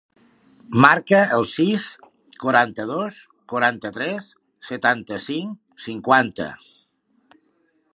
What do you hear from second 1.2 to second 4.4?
el sis, quaranta-dos, quaranta-tres,